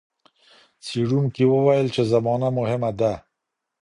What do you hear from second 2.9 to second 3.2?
ده.